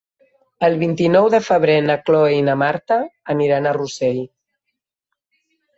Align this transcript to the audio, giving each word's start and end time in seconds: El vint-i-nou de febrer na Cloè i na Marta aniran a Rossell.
El 0.67 0.77
vint-i-nou 0.83 1.27
de 1.35 1.41
febrer 1.49 1.75
na 1.89 1.97
Cloè 2.09 2.33
i 2.39 2.41
na 2.49 2.57
Marta 2.65 2.99
aniran 3.35 3.69
a 3.75 3.79
Rossell. 3.81 4.23